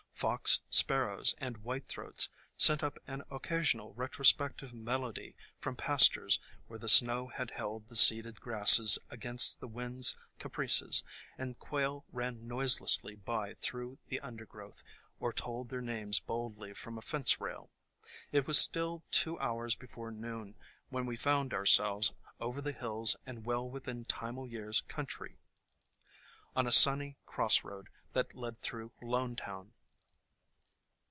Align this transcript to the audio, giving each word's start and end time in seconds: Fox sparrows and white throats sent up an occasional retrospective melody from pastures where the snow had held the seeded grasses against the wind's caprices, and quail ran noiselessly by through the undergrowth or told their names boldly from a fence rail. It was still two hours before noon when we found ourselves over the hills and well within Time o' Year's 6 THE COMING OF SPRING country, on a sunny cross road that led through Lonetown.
Fox 0.13 0.59
sparrows 0.69 1.33
and 1.39 1.57
white 1.63 1.87
throats 1.87 2.29
sent 2.55 2.83
up 2.83 2.99
an 3.07 3.23
occasional 3.31 3.91
retrospective 3.95 4.71
melody 4.71 5.35
from 5.59 5.75
pastures 5.75 6.37
where 6.67 6.77
the 6.77 6.87
snow 6.87 7.29
had 7.29 7.49
held 7.49 7.87
the 7.87 7.95
seeded 7.95 8.39
grasses 8.39 8.99
against 9.09 9.59
the 9.59 9.67
wind's 9.67 10.15
caprices, 10.37 11.03
and 11.39 11.57
quail 11.57 12.05
ran 12.11 12.47
noiselessly 12.47 13.15
by 13.15 13.55
through 13.55 13.97
the 14.09 14.19
undergrowth 14.19 14.83
or 15.19 15.33
told 15.33 15.69
their 15.69 15.81
names 15.81 16.19
boldly 16.19 16.71
from 16.71 16.99
a 16.99 17.01
fence 17.01 17.41
rail. 17.41 17.71
It 18.31 18.45
was 18.45 18.59
still 18.59 19.03
two 19.09 19.39
hours 19.39 19.73
before 19.73 20.11
noon 20.11 20.53
when 20.89 21.07
we 21.07 21.15
found 21.15 21.51
ourselves 21.51 22.11
over 22.39 22.61
the 22.61 22.73
hills 22.73 23.15
and 23.25 23.43
well 23.43 23.67
within 23.67 24.05
Time 24.05 24.37
o' 24.37 24.45
Year's 24.45 24.83
6 24.85 24.85
THE 24.85 24.93
COMING 24.93 25.03
OF 25.07 25.11
SPRING 25.13 25.29
country, 25.33 25.39
on 26.55 26.67
a 26.67 26.71
sunny 26.71 27.17
cross 27.25 27.63
road 27.63 27.87
that 28.13 28.35
led 28.35 28.61
through 28.61 28.91
Lonetown. 29.01 29.71